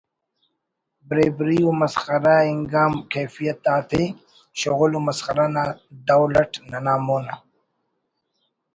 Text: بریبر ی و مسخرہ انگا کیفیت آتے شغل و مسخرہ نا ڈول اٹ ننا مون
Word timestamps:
بریبر 1.07 1.49
ی 1.57 1.59
و 1.67 1.71
مسخرہ 1.79 2.35
انگا 2.47 2.83
کیفیت 3.11 3.63
آتے 3.75 4.03
شغل 4.59 4.91
و 4.97 5.01
مسخرہ 5.07 5.47
نا 5.53 5.63
ڈول 6.07 6.33
اٹ 6.41 6.51
ننا 6.71 6.93
مون 7.05 7.25